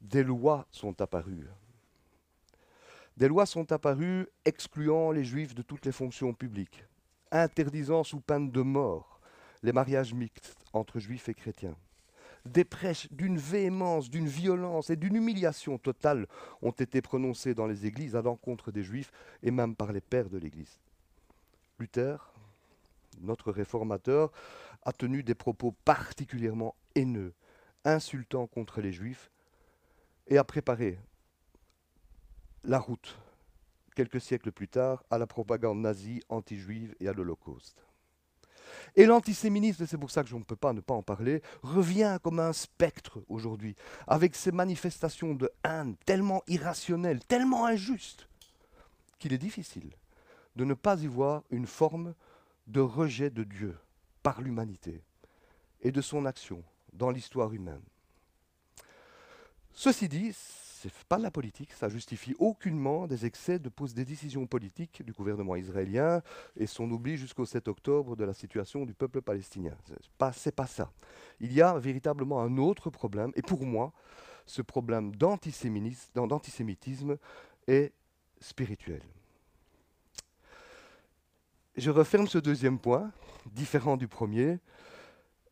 des 0.03 0.23
lois 0.23 0.67
sont 0.71 1.01
apparues. 1.01 1.49
Des 3.17 3.29
lois 3.29 3.47
sont 3.47 3.73
apparues 3.73 4.27
excluant 4.45 5.13
les 5.13 5.25
juifs 5.25 5.55
de 5.55 5.63
toutes 5.63 5.87
les 5.87 5.93
fonctions 5.93 6.35
publiques, 6.35 6.85
interdisant 7.31 8.05
sous 8.05 8.21
peine 8.21 8.51
de 8.51 8.63
mort 8.63 9.21
les 9.63 9.73
mariages 9.73 10.13
mixtes 10.13 10.57
entre 10.73 10.99
juifs 10.99 11.29
et 11.29 11.35
chrétiens. 11.35 11.77
Des 12.45 12.65
prêches 12.65 13.07
d'une 13.13 13.39
véhémence, 13.39 14.11
d'une 14.11 14.27
violence 14.27 14.91
et 14.91 14.97
d'une 14.97 15.15
humiliation 15.15 15.79
totale 15.79 16.27
ont 16.61 16.73
été 16.73 17.01
prononcées 17.01 17.55
dans 17.55 17.67
les 17.67 17.87
églises 17.87 18.17
à 18.17 18.23
l'encontre 18.23 18.73
des 18.73 18.83
juifs 18.83 19.13
et 19.45 19.53
même 19.53 19.77
par 19.77 19.93
les 19.93 20.01
pères 20.01 20.29
de 20.29 20.39
l'Église. 20.39 20.81
Luther, 21.79 22.33
notre 23.21 23.53
réformateur, 23.53 24.33
a 24.85 24.93
tenu 24.93 25.23
des 25.23 25.37
propos 25.37 25.73
particulièrement 25.85 26.75
haineux, 26.97 27.35
insultants 27.85 28.49
contre 28.49 28.81
les 28.81 28.93
juifs, 28.93 29.31
et 30.33 30.39
a 30.39 30.45
préparé 30.45 30.99
la 32.65 32.79
route, 32.79 33.19
quelques 33.95 34.19
siècles 34.19 34.51
plus 34.51 34.67
tard, 34.67 35.05
à 35.11 35.19
la 35.19 35.27
propagande 35.27 35.83
nazie, 35.83 36.23
anti-juive 36.31 36.95
et 37.01 37.09
à 37.09 37.13
l'Holocauste. 37.13 37.85
Et 38.97 39.05
l'antiséminisme, 39.05 39.87
c'est 39.87 39.99
pour 39.99 40.11
ça 40.11 40.23
que 40.23 40.31
je 40.31 40.37
ne 40.37 40.43
peux 40.43 40.57
pas 40.57 40.73
ne 40.73 40.81
pas 40.81 40.95
en 40.95 41.03
parler, 41.03 41.43
revient 41.63 42.19
comme 42.23 42.41
un 42.41 42.55
spectre 42.55 43.23
aujourd'hui, 43.29 43.77
avec 44.07 44.35
ces 44.35 44.53
manifestations 44.53 45.35
de 45.35 45.51
haine 45.65 45.97
tellement 46.07 46.43
irrationnelles, 46.47 47.23
tellement 47.27 47.67
injustes, 47.67 48.27
qu'il 49.19 49.35
est 49.35 49.39
difficile 49.39 49.91
de 50.57 50.65
ne 50.65 50.73
pas 50.73 50.99
y 51.03 51.09
voir 51.09 51.43
une 51.51 51.67
forme 51.67 52.15
de 52.69 52.81
rejet 52.81 53.29
de 53.29 53.45
Dieu 53.45 53.77
par 54.23 54.41
l'humanité 54.41 55.03
et 55.83 55.93
de 55.93 56.01
son 56.01 56.25
action 56.25 56.65
dans 56.95 57.11
l'histoire 57.11 57.53
humaine. 57.53 57.83
Ceci 59.75 60.09
dit, 60.09 60.33
ce 60.33 60.89
n'est 60.89 60.93
pas 61.09 61.19
de 61.19 61.23
la 61.23 61.31
politique, 61.31 61.73
ça 61.73 61.89
justifie 61.89 62.35
aucunement 62.39 63.07
des 63.07 63.25
excès 63.25 63.59
de 63.59 63.69
pose 63.69 63.95
des 63.95 64.05
décisions 64.05 64.47
politiques 64.47 65.03
du 65.05 65.13
gouvernement 65.13 65.57
israélien 65.57 66.23
et 66.57 66.67
son 66.67 66.91
oubli 66.91 67.17
jusqu'au 67.17 67.45
7 67.45 67.69
octobre 67.69 68.17
de 68.17 68.25
la 68.25 68.35
situation 68.35 68.85
du 68.85 68.95
peuple 68.95 69.23
palestinien. 69.23 69.77
Ce 69.87 69.93
n'est 69.93 69.99
pas, 70.19 70.33
pas 70.57 70.67
ça. 70.67 70.91
Il 71.41 71.53
y 71.53 71.63
a 71.63 71.79
véritablement 71.79 72.41
un 72.41 72.59
autre 72.59 72.91
problème, 72.91 73.33
et 73.37 73.43
pour 73.43 73.65
moi, 73.65 73.93
ce 74.45 74.61
problème 74.61 75.15
d'antisémitisme 75.15 77.17
est 77.69 77.93
spirituel. 78.41 79.03
Je 81.77 81.91
referme 81.91 82.27
ce 82.27 82.39
deuxième 82.39 82.79
point, 82.79 83.13
différent 83.47 83.97
du 83.97 84.09
premier. 84.09 84.59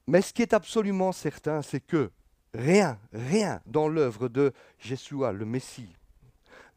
Mais 0.07 0.23
ce 0.23 0.33
qui 0.33 0.43
est 0.43 0.53
absolument 0.53 1.13
certain, 1.13 1.63
c'est 1.63 1.81
que 1.81 2.11
Rien, 2.55 2.99
rien 3.13 3.61
dans 3.67 3.89
l'œuvre 3.89 4.29
de 4.29 4.53
Jésus, 4.79 5.15
le 5.33 5.45
Messie, 5.45 5.95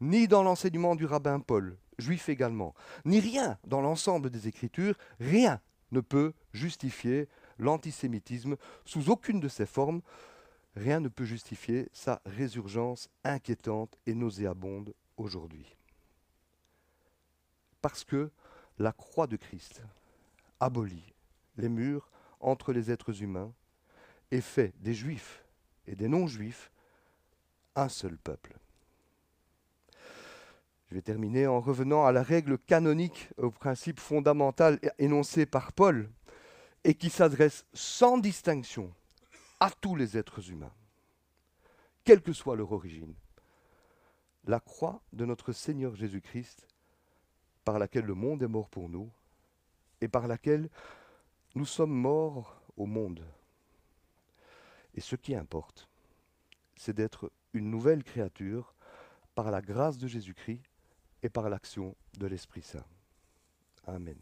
ni 0.02 0.28
dans 0.28 0.44
l'enseignement 0.44 0.96
du 0.96 1.06
rabbin 1.06 1.40
Paul, 1.40 1.78
juif 1.98 2.30
également, 2.30 2.76
ni 3.06 3.20
rien 3.20 3.58
dans 3.66 3.82
l'ensemble 3.82 4.30
des 4.30 4.48
Écritures, 4.48 4.98
rien 5.20 5.60
ne 5.92 6.02
peut 6.02 6.34
justifier 6.54 7.28
l'antisémitisme 7.58 8.56
sous 8.86 9.10
aucune 9.10 9.40
de 9.40 9.48
ses 9.48 9.66
formes, 9.66 10.02
rien 10.76 11.00
ne 11.00 11.08
peut 11.08 11.26
justifier 11.26 11.90
sa 11.92 12.22
résurgence 12.26 13.10
inquiétante 13.24 13.98
et 14.06 14.14
nauséabonde 14.14 14.94
aujourd'hui. 15.18 15.76
Parce 17.82 18.04
que 18.04 18.30
la 18.78 18.92
croix 18.92 19.28
de 19.28 19.38
Christ 19.38 19.82
abolit 20.60 21.14
les 21.58 21.70
murs 21.70 22.10
entre 22.40 22.74
les 22.74 22.92
êtres 22.92 23.22
humains 23.22 23.54
et 24.32 24.42
fait 24.42 24.74
des 24.80 24.94
juifs 24.94 25.43
et 25.88 25.96
des 25.96 26.08
non-juifs 26.08 26.72
un 27.76 27.89
seul 27.89 28.17
peuple. 28.17 28.56
Je 30.89 30.96
vais 30.96 31.02
terminer 31.02 31.48
en 31.48 31.60
revenant 31.60 32.06
à 32.06 32.12
la 32.12 32.22
règle 32.22 32.58
canonique, 32.60 33.30
au 33.38 33.50
principe 33.50 34.00
fondamental 34.00 34.80
énoncé 35.00 35.46
par 35.46 35.74
Paul, 35.74 36.10
et 36.84 36.93
qui 36.93 37.10
s'adresse 37.10 37.65
sans 37.74 38.17
distinction 38.17 38.93
à 39.60 39.72
tous 39.72 39.96
les 39.96 40.17
êtres 40.17 40.52
humains, 40.52 40.74
quelle 42.04 42.22
que 42.22 42.34
soit 42.34 42.56
leur 42.56 42.74
origine. 42.74 43.15
La 44.46 44.60
croix 44.60 45.02
de 45.13 45.26
notre 45.26 45.54
Seigneur 45.54 45.96
Jésus-Christ, 45.96 46.67
par 47.63 47.80
laquelle 47.80 48.06
le 48.06 48.13
monde 48.13 48.43
est 48.43 48.48
mort 48.48 48.69
pour 48.69 48.89
nous, 48.89 49.10
et 50.02 50.08
par 50.08 50.28
laquelle 50.28 50.69
nous 51.56 51.65
sommes 51.65 51.93
morts 51.93 52.62
au 52.76 52.86
monde. 52.86 53.24
Et 54.96 55.02
ce 55.02 55.16
qui 55.16 55.36
importe, 55.36 55.90
c'est 56.76 56.94
d'être 56.94 57.32
une 57.54 57.70
nouvelle 57.70 58.04
créature 58.04 58.76
par 59.36 59.52
la 59.52 59.62
grâce 59.62 59.98
de 59.98 60.08
Jésus-Christ 60.08 60.62
et 61.24 61.30
par 61.30 61.50
l'action 61.50 61.96
de 62.20 62.28
l'Esprit 62.28 62.62
Saint. 62.62 62.86
Amen. 63.86 64.18